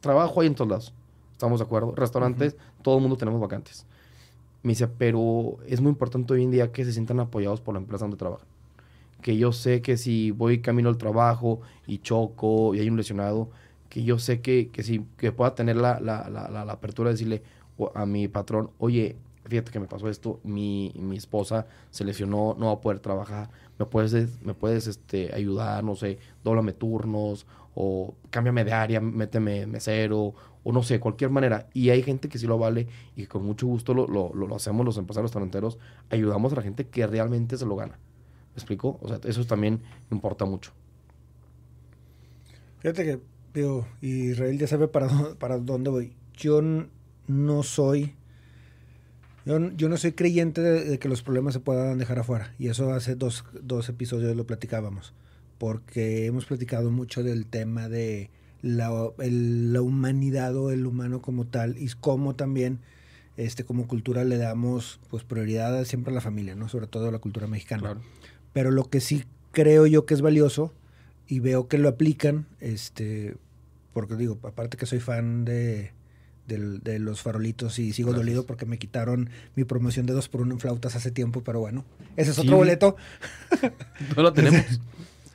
[0.00, 0.94] trabajo hay en todos lados
[1.32, 1.94] ¿Estamos de acuerdo?
[1.94, 2.82] Restaurantes, uh -huh.
[2.82, 3.86] todo el mundo tenemos vacantes.
[4.64, 7.80] Me dice, pero es muy importante hoy en día que se sientan apoyados por la
[7.80, 8.46] empresa donde trabajan.
[9.22, 13.50] Que yo sé que si voy camino al trabajo y choco y hay un lesionado,
[13.88, 17.14] que yo sé que, que si que pueda tener la, la, la, la apertura de
[17.14, 17.42] decirle
[17.94, 19.16] a mi patrón, oye,
[19.48, 23.50] fíjate que me pasó esto, mi, mi esposa se lesionó, no va a poder trabajar,
[23.78, 27.46] me puedes, me puedes este, ayudar, no sé, dóblame turnos,
[27.80, 30.34] o cámbiame de área, méteme mesero,
[30.64, 31.68] o no sé, cualquier manera.
[31.72, 34.98] Y hay gente que sí lo vale y con mucho gusto lo, lo, hacemos los
[34.98, 35.78] empresarios restauranteros,
[36.10, 37.92] ayudamos a la gente que realmente se lo gana.
[37.94, 38.98] ¿Me explico?
[39.00, 39.80] O sea, eso también
[40.10, 40.72] importa mucho.
[42.80, 43.20] Fíjate que,
[43.54, 45.08] digo, Israel ya sabe para,
[45.38, 46.16] para dónde voy.
[46.34, 46.60] Yo
[47.28, 48.17] no soy...
[49.48, 52.54] Yo, yo, no soy creyente de, de, que los problemas se puedan dejar afuera.
[52.58, 55.14] Y eso hace dos, dos episodios lo platicábamos.
[55.56, 58.30] Porque hemos platicado mucho del tema de
[58.60, 62.80] la, el, la humanidad o el humano como tal y cómo también
[63.38, 66.68] este, como cultura le damos pues prioridad siempre a la familia, ¿no?
[66.68, 67.80] Sobre todo a la cultura mexicana.
[67.80, 68.00] Claro.
[68.52, 70.74] Pero lo que sí creo yo que es valioso
[71.26, 73.36] y veo que lo aplican, este,
[73.92, 75.92] porque digo, aparte que soy fan de,
[76.48, 78.26] de, de los farolitos y sigo Gracias.
[78.26, 81.60] dolido porque me quitaron mi promoción de dos por uno en flautas hace tiempo, pero
[81.60, 81.84] bueno,
[82.16, 82.56] ese es otro sí.
[82.56, 82.96] boleto.
[84.16, 84.80] No lo tenemos.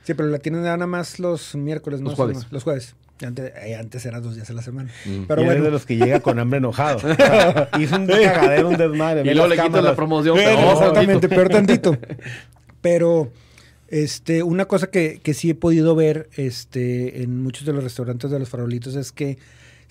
[0.02, 2.16] sí, pero la tienen nada más los miércoles, los ¿no?
[2.16, 2.46] jueves.
[2.50, 2.96] Los jueves.
[3.24, 4.90] Antes, eh, antes era dos días a la semana.
[5.04, 5.24] Mm.
[5.28, 5.62] Pero y bueno.
[5.62, 6.98] de los que llega con hambre enojado.
[7.78, 9.30] Hizo un cagadero, un desmadre.
[9.30, 10.36] Y luego le quitan la promoción.
[10.36, 11.96] Pero no, exactamente, peor tantito.
[12.80, 13.30] Pero
[13.88, 18.30] este, una cosa que, que, sí he podido ver este, en muchos de los restaurantes
[18.30, 19.38] de los farolitos es que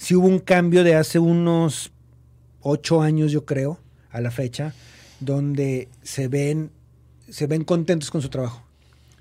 [0.03, 1.93] sí hubo un cambio de hace unos
[2.59, 3.79] ocho años, yo creo,
[4.11, 4.73] a la fecha,
[5.21, 6.71] donde se ven,
[7.29, 8.63] se ven contentos con su trabajo.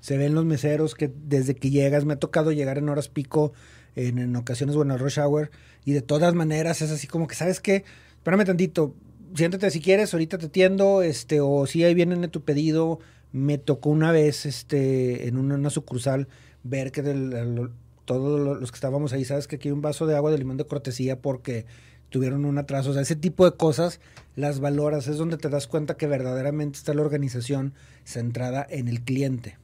[0.01, 3.53] Se ven los meseros que desde que llegas, me ha tocado llegar en horas pico,
[3.95, 5.51] en, ocasiones, bueno, rush hour,
[5.85, 7.85] y de todas maneras es así como que, ¿sabes qué?
[8.17, 8.93] Espérame tantito,
[9.35, 12.99] siéntate si quieres, ahorita te atiendo, este, o si ahí viene tu pedido.
[13.31, 16.27] Me tocó una vez, este, en una, sucursal,
[16.63, 17.69] ver que del, el,
[18.05, 20.57] todos los que estábamos ahí, sabes que aquí hay un vaso de agua de limón
[20.57, 21.65] de cortesía porque
[22.09, 22.91] tuvieron un atraso.
[22.91, 23.99] O sea, ese tipo de cosas
[24.35, 25.07] las valoras.
[25.07, 29.57] Es donde te das cuenta que verdaderamente está la organización centrada en el cliente.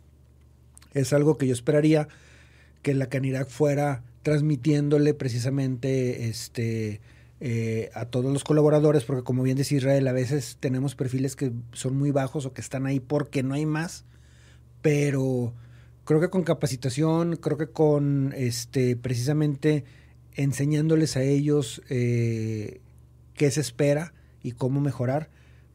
[0.94, 2.08] Es algo que yo esperaría
[2.82, 7.02] que la Canirac fuera transmitiéndole precisamente este
[7.42, 11.54] eh, a todos los colaboradores, porque como bien dice Israel, a veces tenemos perfiles que
[11.72, 14.04] son muy bajos o que están ahí porque no hay más,
[14.82, 15.54] pero
[16.10, 19.84] creo que con capacitación, creo que con este precisamente
[20.34, 22.82] enseñándoles a ellos eh,
[23.36, 25.30] qué se espera y cómo mejorar,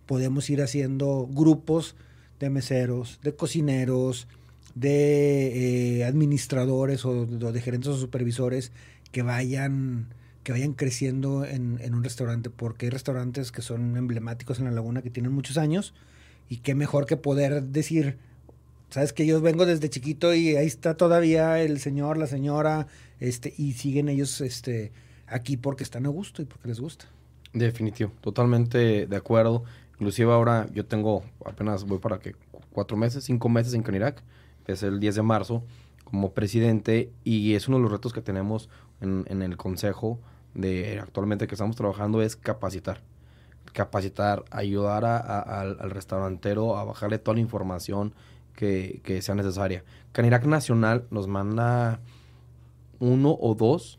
[0.07, 1.95] podemos ir haciendo grupos
[2.41, 4.27] de meseros, de cocineros,
[4.75, 8.73] de eh, administradores o, de gerentes o supervisores
[9.13, 10.09] que vayan
[10.43, 14.73] que vayan creciendo en, en, un restaurante, porque hay restaurantes que son emblemáticos en la
[14.73, 15.95] laguna que tienen muchos años
[16.49, 18.19] y qué mejor que poder decir,
[18.95, 22.87] sabes que yo vengo desde chiquito y ahí está todavía el señor, la señora,
[23.19, 24.93] este, y siguen ellos este,
[25.27, 27.07] aquí porque están a gusto y porque les gusta.
[27.53, 29.65] Definitivo, totalmente de acuerdo.
[29.95, 32.37] Inclusive ahora yo tengo apenas voy para que
[32.71, 34.23] cuatro meses, cinco meses en Canirac,
[34.69, 35.65] es el 10 de marzo
[36.05, 38.69] como presidente y es uno de los retos que tenemos
[39.01, 40.21] en, el consejo
[40.55, 43.01] de actualmente que estamos trabajando es capacitar.
[43.73, 48.15] Capacitar, ayudar a, al, restaurantero a bajarle toda la información
[48.55, 49.85] que, sea necesaria.
[50.13, 52.01] Canirac Nacional nos manda
[53.01, 53.99] uno o dos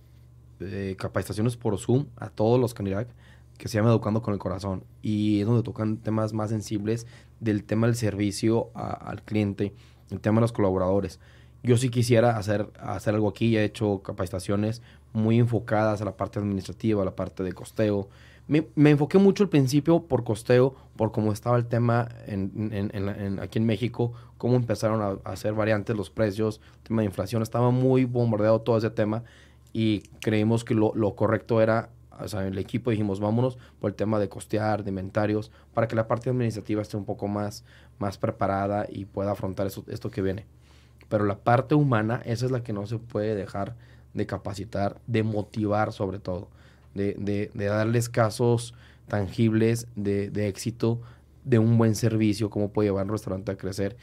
[0.60, 3.10] eh, capacitaciones por Zoom a todos los Canirac
[3.58, 7.08] que se llama Educando con el Corazón y es donde tocan temas más sensibles
[7.40, 9.74] del tema del servicio al cliente,
[10.12, 11.20] el tema de los colaboradores.
[11.64, 14.82] Yo sí quisiera hacer, hacer algo aquí, he hecho capacitaciones
[15.14, 18.10] muy enfocadas a la parte administrativa, a la parte de costeo.
[18.48, 23.58] Me, me enfoqué mucho al principio por costeo, por cómo estaba el tema en, aquí
[23.58, 28.62] en México, cómo empezaron a, hacer variantes los precios, tema de inflación, estaba muy bombardeado
[28.62, 29.24] todo ese tema
[29.74, 33.96] y creímos que lo, lo correcto era o sea, el equipo dijimos, vámonos por el
[33.96, 37.66] tema de costear, de inventarios, para que la parte administrativa esté un poco más,
[38.00, 40.46] más preparada y pueda afrontar eso, esto que viene.
[41.10, 43.76] Pero la parte humana, esa es la que no se puede dejar
[44.14, 46.48] de capacitar, de motivar sobre todo,
[46.96, 48.74] de, de, darles casos
[49.08, 51.00] tangibles de, de, éxito,
[51.44, 53.96] de un buen servicio, cómo puede llevar un restaurante a crecer.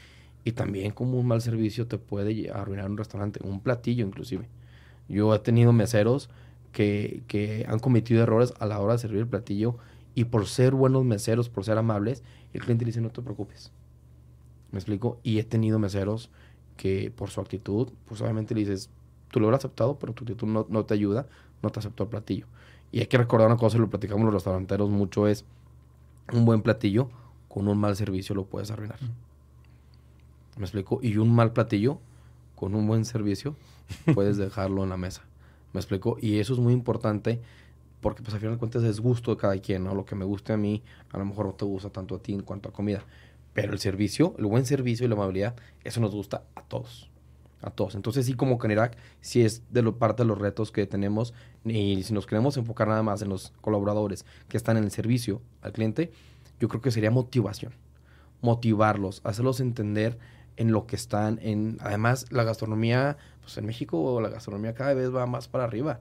[0.44, 4.48] Y también como un mal servicio te puede arruinar un restaurante, un platillo inclusive.
[5.09, 6.31] Yo he tenido meseros
[6.72, 9.78] que, que han cometido errores a la hora de servir el platillo
[10.14, 13.72] y por ser buenos meseros, por ser amables, el cliente dice no te preocupes.
[14.70, 15.18] ¿Me explico?
[15.22, 16.31] Y he tenido meseros
[16.76, 18.90] que por su actitud, pues obviamente le dices,
[19.31, 21.26] tú lo habrás aceptado, pero tu actitud no, no te ayuda,
[21.62, 22.46] no te aceptó el platillo.
[22.92, 25.44] Y hay que recordar una cosa, y lo platicamos los restauranteros mucho, es
[26.33, 27.11] un buen platillo
[27.52, 28.98] con un mal servicio lo puedes arruinar.
[30.57, 31.00] ¿Me explico?
[31.02, 31.98] Y un mal platillo
[32.57, 33.57] con un buen servicio
[34.14, 35.22] puedes dejarlo en la mesa.
[35.74, 36.16] ¿Me explico?
[36.20, 37.40] Y eso es muy importante
[38.00, 39.94] porque pues al final de cuentas es gusto de cada quien, ¿no?
[39.94, 42.33] Lo que me guste a mí, a lo mejor no te gusta tanto a ti
[42.33, 43.05] en cuanto a comida.
[43.52, 47.11] Pero el servicio, el buen servicio y la amabilidad, eso nos gusta a todos.
[47.62, 47.94] A todos.
[47.94, 51.33] Entonces, sí, como Canirac, sí es de lo, parte de los retos que tenemos.
[51.64, 55.40] Y si nos queremos enfocar nada más en los colaboradores que están en el servicio
[55.62, 56.11] al cliente,
[56.59, 57.72] yo creo que sería motivación.
[58.40, 60.18] Motivarlos, hacerlos entender
[60.57, 61.38] en lo que están.
[61.42, 66.01] en Además, la gastronomía, pues en México la gastronomía cada vez va más para arriba.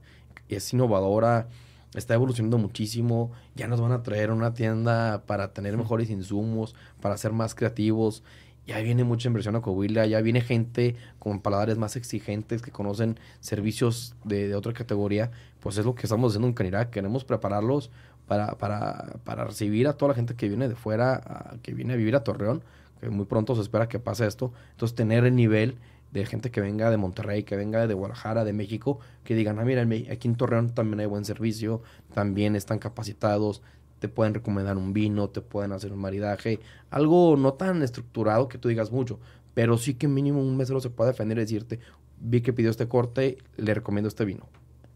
[0.49, 1.47] Es innovadora,
[1.95, 3.31] está evolucionando muchísimo.
[3.55, 8.23] Ya nos van a traer una tienda para tener mejores insumos, para ser más creativos.
[8.67, 13.19] Ya viene mucha inversión a Coahuila, ya viene gente con paladares más exigentes que conocen
[13.39, 15.31] servicios de, otra categoría.
[15.59, 16.89] Pues es lo que estamos haciendo en Canirac.
[16.91, 17.89] Queremos prepararlos
[18.27, 21.95] para, para, para recibir a toda la gente que viene de fuera, que viene a
[21.95, 22.63] vivir a Torreón,
[22.99, 24.53] que muy pronto se espera que pase esto.
[24.71, 25.77] Entonces, tener el nivel
[26.11, 29.65] de gente que venga de Monterrey, que venga de Guadalajara, de México, que digan, ah,
[29.65, 31.81] mira, aquí en Torreón también hay buen servicio,
[32.13, 33.61] también están capacitados,
[34.01, 36.59] te pueden recomendar un vino, te pueden hacer un maridaje,
[36.89, 39.19] algo no tan estructurado que tú digas mucho,
[39.53, 41.79] pero sí que mínimo un mesero se puede defender y decirte,
[42.19, 44.49] vi que pidió este corte, le recomiendo este vino.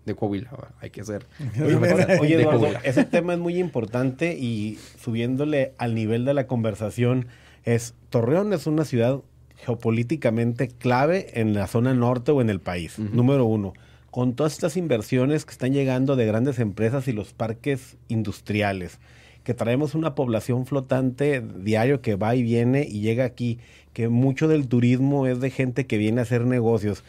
[0.07, 1.27] De Coahuila, hay que hacer.
[2.19, 7.27] Oye, Eduardo, ese tema es muy importante y subiéndole al nivel de la conversación,
[7.63, 9.21] es Torreón es una ciudad
[9.55, 13.73] geopolíticamente clave en la zona norte o en el país, número uno.
[14.15, 18.97] Con todas estas inversiones que están llegando de grandes empresas y los parques industriales,
[19.43, 23.59] que traemos una población flotante diario que va y viene y llega aquí,
[23.91, 27.03] que mucho del turismo es de gente que viene a hacer negocios.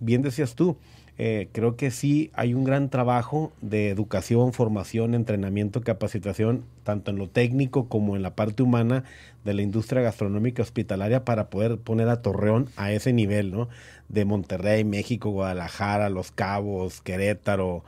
[0.00, 0.76] Bien decías tú,
[1.22, 7.18] eh, creo que sí hay un gran trabajo de educación, formación, entrenamiento, capacitación, tanto en
[7.18, 9.04] lo técnico como en la parte humana
[9.44, 13.68] de la industria gastronómica hospitalaria para poder poner a Torreón a ese nivel, ¿no?
[14.08, 17.84] De Monterrey, México, Guadalajara, Los Cabos, Querétaro,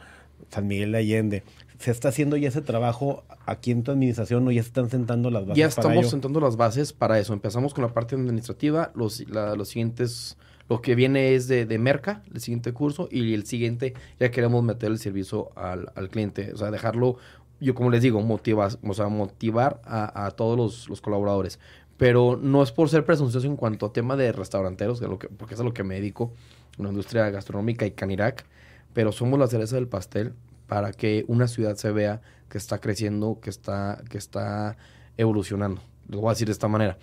[0.51, 1.43] San Miguel de Allende.
[1.79, 5.31] ¿Se está haciendo ya ese trabajo aquí en tu administración o ya se están sentando
[5.31, 5.57] las bases?
[5.57, 7.33] Ya estamos sentando las bases para eso.
[7.33, 10.37] Empezamos con la parte administrativa, los, los siguientes
[10.73, 14.65] Lo que viene es de, de merca, el siguiente curso, y el siguiente ya queremos
[14.65, 16.51] meter el servicio al, al cliente.
[16.55, 17.19] O sea, dejarlo,
[17.61, 21.59] yo como les digo, motivar, o sea, motivar a, a todos los, los colaboradores.
[21.99, 25.29] Pero no es por ser presuncioso en cuanto a tema de restauranteros, es lo que,
[25.29, 26.33] porque es a lo que me dedico,
[26.79, 28.47] la industria gastronómica y Canirac,
[28.95, 30.33] pero somos la cereza del pastel
[30.69, 34.79] para que una ciudad se vea que está creciendo, que está, que está
[35.19, 35.83] evolucionando.
[36.09, 36.97] Lo voy a decir de esta manera.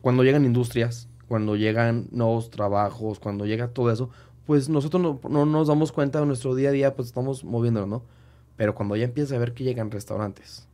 [0.00, 4.10] Cuando llegan industrias, cuando llegan nuevos trabajos, cuando llega todo eso,
[4.46, 7.88] pues nosotros no, no nos damos cuenta de nuestro día a día, pues estamos moviéndonos,
[7.88, 8.02] ¿no?
[8.56, 10.68] Pero cuando ya empieza a ver que llegan restaurantes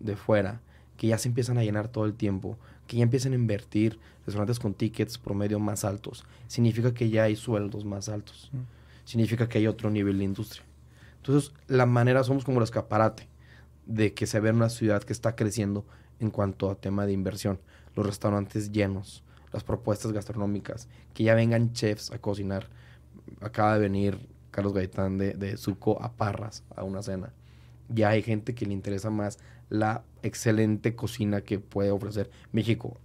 [0.00, 0.60] de fuera,
[0.96, 4.58] que ya se empiezan a llenar todo el tiempo, que ya empiezan a invertir restaurantes
[4.58, 8.50] con tickets promedio más altos, significa que ya hay sueldos más altos.
[8.52, 8.58] Mm.
[9.04, 10.64] Significa que hay otro nivel de industria.
[11.16, 13.28] Entonces, la manera somos como el escaparate
[13.86, 15.84] de que se ve una ciudad que está creciendo
[16.20, 17.58] en cuanto a tema de inversión.
[17.94, 19.22] Los restaurantes llenos,
[19.54, 22.68] las propuestas gastronómicas, que ya vengan chefs a cocinar.
[23.40, 24.18] Acaba de venir
[24.50, 27.32] Carlos Gaitán de, de Suco a Parras a una cena.
[27.88, 29.38] Ya hay gente que le interesa más
[29.70, 32.98] la excelente cocina que puede ofrecer México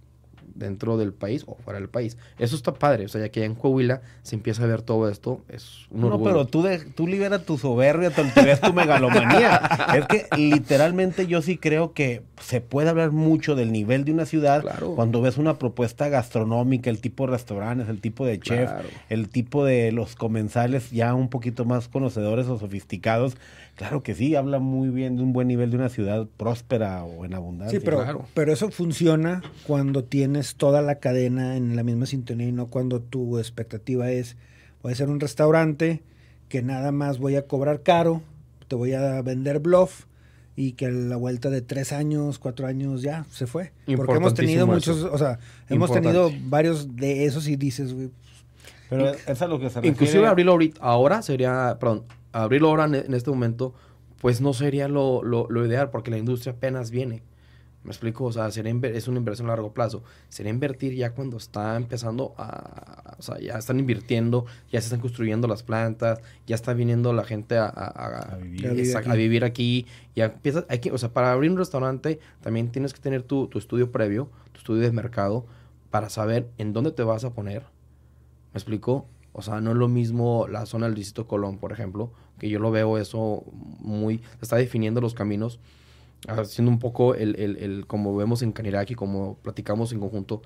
[0.54, 2.16] dentro del país o fuera del país.
[2.38, 5.08] Eso está padre, o sea, ya que ya en Coahuila se empieza a ver todo
[5.08, 6.24] esto, es un No, orgullo.
[6.24, 9.56] pero tú, de, tú libera tu soberbia, te ves tu megalomanía.
[9.96, 14.26] es que literalmente yo sí creo que se puede hablar mucho del nivel de una
[14.26, 14.94] ciudad Claro.
[14.94, 18.88] cuando ves una propuesta gastronómica, el tipo de restaurantes, el tipo de chef, Claro.
[19.08, 23.36] el tipo de los comensales ya un poquito más conocedores o sofisticados.
[23.76, 27.24] Claro que sí, habla muy bien de un buen nivel de una ciudad próspera o
[27.24, 27.78] en abundancia.
[27.78, 28.24] Sí, pero, claro.
[28.34, 30.04] pero eso funciona cuando
[30.40, 34.38] tienes toda la cadena en la misma sintonía y no cuando tu expectativa es,
[34.82, 36.02] voy a hacer un restaurante
[36.48, 38.22] que nada más voy a cobrar caro,
[38.66, 40.06] te voy a vender bluff
[40.56, 43.72] y que a la vuelta de tres años, cuatro años ya se fue.
[43.96, 45.12] Porque hemos tenido muchos, eso.
[45.12, 46.08] o sea, hemos Importante.
[46.08, 48.10] tenido varios de esos y dices, güey,
[48.88, 49.88] Pero es es a lo que se refiere.
[49.88, 53.74] Inclusive abrirlo ahorita, ahora sería, perdón, abrirlo ahora en, en este momento,
[54.22, 57.22] pues no sería lo, lo, lo ideal porque la industria apenas viene.
[57.82, 60.02] Me explico, o sea, sería es una inversión a largo plazo.
[60.28, 65.00] Sería invertir ya cuando está empezando a, o sea, ya están invirtiendo, ya se están
[65.00, 68.66] construyendo las plantas, ya está viniendo la gente a, a- a- A vivir.
[68.68, 69.10] A vivir aquí.
[69.10, 69.86] a vivir aquí.
[70.14, 73.46] Ya empiezas, hay que, o sea, para abrir un restaurante también tienes que tener tu,
[73.48, 75.46] tu estudio previo, tu estudio de mercado,
[75.90, 77.62] para saber en dónde te vas a poner.
[78.52, 79.06] ¿Me explico?
[79.32, 82.58] O sea, no es lo mismo la zona del Distrito Colón, por ejemplo, que yo
[82.58, 83.44] lo veo eso
[83.78, 84.18] muy...
[84.18, 85.60] Se está definiendo los caminos,
[86.28, 90.42] haciendo un poco el, el, el- como vemos en Canirac como platicamos en conjunto,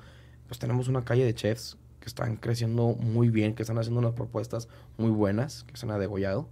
[0.48, 4.12] pues tenemos una calle de chefs que están creciendo muy bien, que están haciendo unas
[4.14, 6.48] propuestas muy buenas, que se han degollado.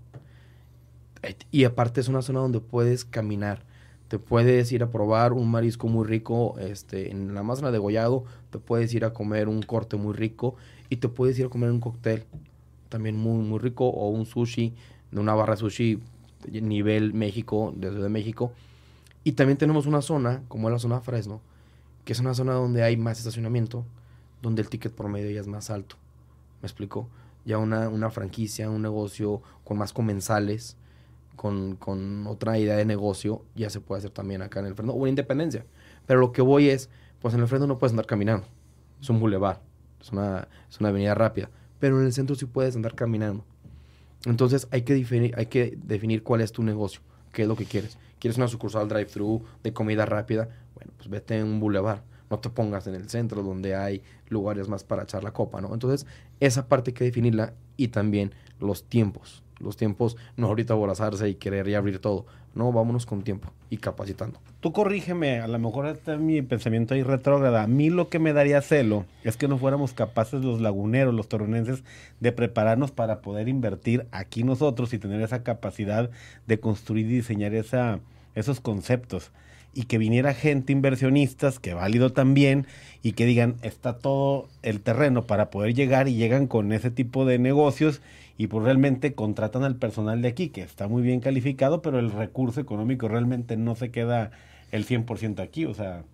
[1.22, 3.64] Eh, Y aparte es una zona donde puedes caminar.
[4.08, 8.24] Te puedes ir a probar un marisco muy rico este, en la más de degollado.
[8.50, 10.56] Te puedes ir a comer un corte muy rico.
[10.90, 12.24] Y te puedes ir a comer un cóctel
[12.88, 13.86] también muy, muy rico.
[13.88, 14.74] O un sushi
[15.10, 16.00] de una barra sushi
[16.50, 18.52] nivel México, de Ciudad de México.
[19.24, 21.40] Y también tenemos una zona, como es la zona Fresno,
[22.04, 23.84] que es una zona donde hay más estacionamiento,
[24.40, 25.96] donde el ticket promedio ya es más alto.
[26.60, 27.08] ¿Me explico?
[27.44, 30.76] Ya una, una franquicia, un negocio con más comensales,
[31.36, 34.92] con, con otra idea de negocio, ya se puede hacer también acá en el Fresno,
[34.92, 35.64] o en Independencia.
[36.06, 38.46] Pero lo que voy es, pues en el Fresno no puedes andar caminando.
[39.00, 39.60] Es un bulevar,
[40.00, 41.50] es una, es una avenida rápida.
[41.78, 43.44] Pero en el centro sí puedes andar caminando.
[44.24, 47.00] Entonces hay que, hay que definir cuál es tu negocio,
[47.32, 47.98] qué es lo que quieres.
[48.22, 50.48] ¿Quieres una sucursal drive-thru de comida rápida?
[50.76, 52.04] Bueno, pues vete en un bulevar.
[52.30, 55.74] No te pongas en el centro donde hay lugares más para echar la copa, ¿no?
[55.74, 56.06] Entonces,
[56.38, 59.42] esa parte hay que definirla y también los tiempos.
[59.58, 62.26] Los tiempos, no ahorita aborazarse y querer ya abrir todo.
[62.54, 64.38] No, vámonos con tiempo y capacitando.
[64.60, 67.64] Tú corrígeme, a lo mejor está mi pensamiento ahí retrógrada.
[67.64, 71.28] A mí lo que me daría celo es que no fuéramos capaces los laguneros, los
[71.28, 71.82] torrenenses,
[72.20, 76.08] de prepararnos para poder invertir aquí nosotros y tener esa capacidad
[76.46, 77.98] de construir y diseñar esa,
[78.34, 79.30] esos conceptos.
[79.74, 82.66] Y que viniera gente inversionistas, que válido también,
[83.02, 87.24] y que digan, está todo el terreno para poder llegar y llegan con ese tipo
[87.24, 88.02] de negocios
[88.38, 92.10] y pues realmente contratan al personal de aquí, que está muy bien calificado, pero el
[92.10, 94.30] recurso económico realmente no se queda
[94.72, 96.04] el 100% aquí, o sea,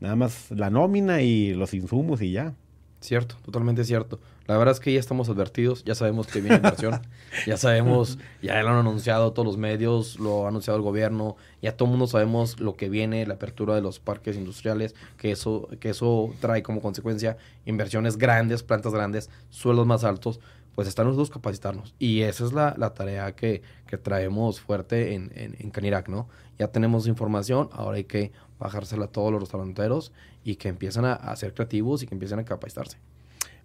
[0.00, 2.54] nada más la nómina y los insumos y ya.
[3.00, 4.20] Cierto, totalmente cierto.
[4.46, 7.00] La verdad es que ya estamos advertidos, ya sabemos que viene inversión,
[7.46, 11.76] ya sabemos, ya lo han anunciado todos los medios, lo ha anunciado el gobierno, ya
[11.76, 15.68] todo el mundo sabemos lo que viene, la apertura de los parques industriales, que eso,
[15.78, 20.40] que eso trae como consecuencia inversiones grandes, plantas grandes, suelos más altos,
[20.74, 21.94] pues está en nosotros capacitarnos.
[21.98, 26.28] Y esa es la, la tarea que, que traemos fuerte en, en, en Canirac, ¿no?
[26.58, 30.12] Ya tenemos información, ahora hay que bajársela a todos los restauranteros
[30.44, 32.98] y que empiecen a, a ser creativos y que empiecen a capacitarse.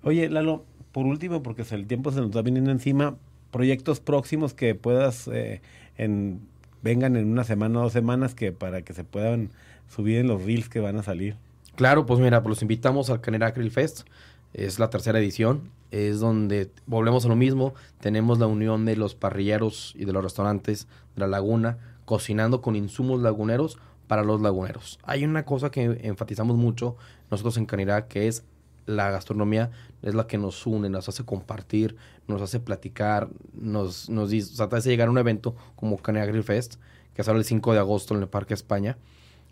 [0.02, 3.18] Oye, Lalo, por último, porque el tiempo se nos está viniendo encima,
[3.52, 5.62] proyectos próximos que puedas, eh,
[5.98, 6.39] en,
[6.82, 9.50] vengan en una semana o dos semanas, que para que se puedan
[9.89, 11.36] subir en los reels que van a salir.
[11.76, 14.08] Claro, pues mira, pues los invitamos al Canera Grill Fest.
[14.54, 15.70] Es la tercera edición.
[15.91, 17.74] Es donde volvemos a lo mismo.
[18.00, 22.76] Tenemos la unión de los parrilleros y de los restaurantes de la laguna, cocinando con
[22.76, 23.78] insumos laguneros
[24.08, 24.99] para los laguneros.
[25.03, 26.95] Hay una cosa que enfatizamos mucho
[27.32, 28.43] nosotros en Canirá, que es
[28.86, 31.95] la gastronomía, es la que nos une, nos hace compartir,
[32.28, 36.43] nos hace platicar, nos, nos o sea, hace llegar a un evento como Canirá Grill
[36.43, 36.76] Fest,
[37.14, 38.97] que sale el 5 de agosto en el Parque España,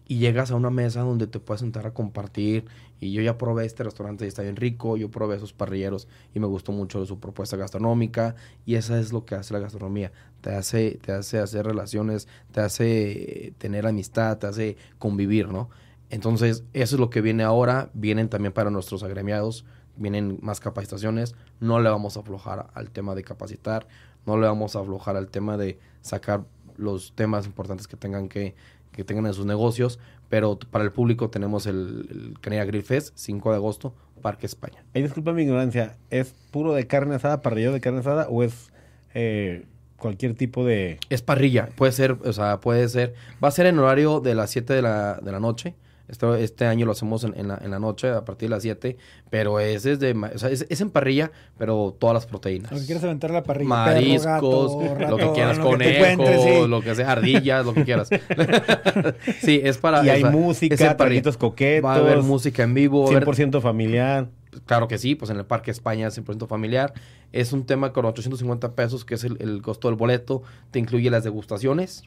[0.08, 2.66] y llegas a una mesa donde te puedes sentar a compartir
[2.99, 6.39] y yo ya probé este restaurante y está bien rico, yo probé esos parrilleros y
[6.39, 8.36] me gustó mucho su propuesta gastronómica
[8.66, 12.62] y eso es lo que hace la gastronomía, te hace, te hace hacer relaciones, te
[12.62, 15.70] hace tener amistad, te hace convivir, ¿no?
[16.10, 21.36] Entonces, eso es lo que viene ahora, vienen también para nuestros agremiados, vienen más capacitaciones,
[21.60, 23.88] no le vamos a aflojar al tema de capacitar,
[24.26, 26.45] no le vamos a aflojar al tema de sacar
[26.78, 28.56] los temas importantes que tengan que,
[28.94, 33.14] que tengan en sus negocios, pero para el público tenemos el, el Canela Grill Fest,
[33.16, 34.84] 5 de agosto, Parque España.
[34.96, 38.72] Ay, disculpa mi ignorancia, ¿es puro de carne asada, parrillero de carne asada o es
[39.14, 39.66] eh,
[39.98, 40.98] cualquier tipo de...
[41.10, 43.14] Es parrilla, puede ser, o sea, puede ser,
[43.44, 45.76] va a ser en horario de las 7 de la, de la noche.
[46.10, 48.64] Este, este año lo hacemos en, en la, en la noche, a partir de las
[48.64, 48.97] 7,
[49.30, 52.72] pero es, desde, ma- o sea, es, es en parrilla, pero todas las proteínas.
[52.74, 53.70] Lo que quieras aventar a la parrilla.
[53.70, 56.68] Mariscos, perro, gato, lo que quieras, lo conejos, sí.
[56.68, 58.10] lo que sea, ardillas, lo que quieras.
[59.41, 60.06] sí, es para...
[60.06, 63.14] Y o hay sea, música, es taquitos coquetos, Va a haber música en vivo, va
[63.14, 64.28] a haber 100% familiar.
[64.66, 66.93] Claro que sí, pues en el Parque España 100% familiar.
[67.32, 70.43] Es un tema con 850 pesos, que es el, el costo del boleto.
[70.72, 72.04] Te incluye las degustaciones,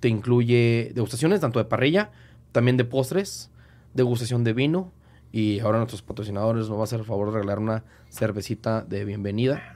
[0.00, 2.10] te incluye degustaciones tanto de parrilla,
[2.54, 3.50] también de postres,
[3.94, 4.92] degustación de vino.
[5.32, 9.04] Y ahora nuestros patrocinadores nos va a hacer el favor de regalar una cervecita de
[9.04, 9.74] bienvenida.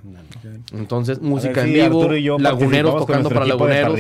[0.72, 3.90] Entonces, música en vivo, Arturo y yo laguneros tocando para laguneros.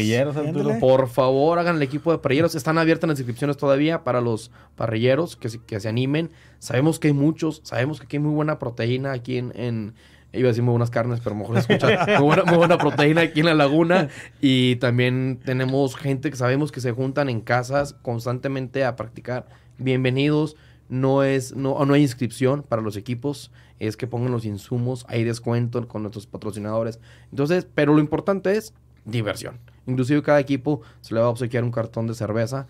[0.78, 2.54] Por favor, hagan el equipo de parrilleros.
[2.54, 6.30] Están abiertas las inscripciones todavía para los parrilleros que, se- que se animen.
[6.60, 9.94] Sabemos que hay muchos, sabemos que aquí hay muy buena proteína aquí en, en-
[10.32, 13.40] iba a decir muy buenas carnes, pero mejor escucha muy buena, muy buena proteína aquí
[13.40, 14.08] en la laguna.
[14.40, 19.48] Y también tenemos gente que sabemos que se juntan en casas constantemente a practicar.
[19.78, 20.56] Bienvenidos.
[20.88, 25.22] No es, no, no hay inscripción para los equipos, es que pongan los insumos, hay
[25.22, 26.98] descuento con nuestros patrocinadores.
[27.30, 28.72] Entonces, pero lo importante es
[29.04, 29.58] diversión.
[29.86, 32.68] Inclusive cada equipo se le va a obsequiar un cartón de cerveza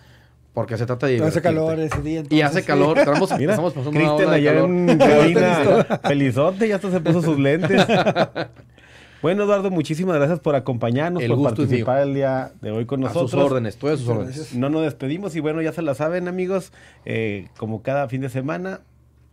[0.59, 2.25] porque se trata de Hace calor ese día.
[2.29, 2.67] Y hace sí.
[2.67, 4.65] calor, estamos, Mira, estamos pasando una Cristian ola de calor.
[4.69, 7.87] en cabina, felizote, ya hasta se puso sus lentes.
[9.23, 13.07] Bueno, Eduardo, muchísimas gracias por acompañarnos, El por participar el día de hoy con A
[13.07, 13.31] nosotros.
[13.31, 14.37] sus órdenes, a sus órdenes.
[14.37, 14.55] gracias.
[14.55, 16.73] No nos despedimos y bueno, ya se la saben amigos,
[17.05, 18.81] eh, como cada fin de semana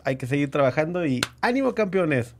[0.03, 2.36] hay que seguir trabajando y ánimo campeones.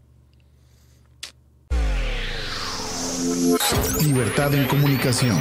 [4.03, 5.38] Libertad en comunicación.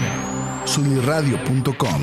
[0.65, 2.03] Sunirradio.com.